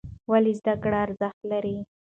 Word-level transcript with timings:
ولې 0.31 0.53
زده 0.59 0.73
کړه 0.83 0.97
ارزښت 1.05 1.41
لري؟ 1.51 1.77